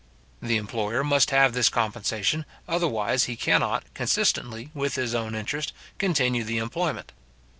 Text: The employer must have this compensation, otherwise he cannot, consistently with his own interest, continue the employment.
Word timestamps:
The 0.41 0.57
employer 0.57 1.03
must 1.03 1.29
have 1.29 1.53
this 1.53 1.69
compensation, 1.69 2.47
otherwise 2.67 3.25
he 3.25 3.35
cannot, 3.35 3.83
consistently 3.93 4.71
with 4.73 4.95
his 4.95 5.13
own 5.13 5.35
interest, 5.35 5.73
continue 5.99 6.43
the 6.43 6.57
employment. 6.57 7.11